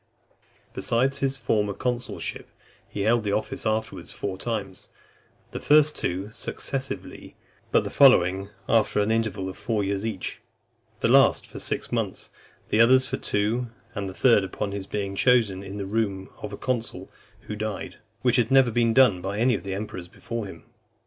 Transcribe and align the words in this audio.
XIV. 0.33 0.73
Besides 0.73 1.17
his 1.19 1.37
former 1.37 1.73
consulship, 1.75 2.49
he 2.89 3.01
held 3.01 3.23
the 3.23 3.33
office 3.33 3.67
afterwards 3.67 4.11
four 4.11 4.35
times; 4.35 4.89
the 5.51 5.59
first 5.59 5.95
two 5.95 6.31
successively, 6.31 7.35
but 7.71 7.83
the 7.83 7.91
following, 7.91 8.49
after 8.67 8.99
an 8.99 9.11
interval 9.11 9.47
of 9.47 9.57
four 9.57 9.83
years 9.83 10.03
each; 10.03 10.41
the 11.01 11.07
last 11.07 11.45
for 11.45 11.59
six 11.59 11.91
months, 11.91 12.31
the 12.69 12.81
others 12.81 13.05
for 13.05 13.17
two; 13.17 13.67
and 13.93 14.09
the 14.09 14.15
third, 14.15 14.43
upon 14.43 14.71
his 14.71 14.87
being 14.87 15.15
chosen 15.15 15.61
in 15.61 15.77
the 15.77 15.85
room 15.85 16.29
of 16.41 16.51
a 16.51 16.57
consul 16.57 17.11
who 17.41 17.55
died; 17.55 17.97
which 18.23 18.37
had 18.37 18.49
never 18.49 18.71
been 18.71 18.95
done 18.95 19.21
by 19.21 19.37
any 19.37 19.53
of 19.53 19.61
the 19.61 19.75
emperors 19.75 20.07
before 20.07 20.47
him. 20.47 20.63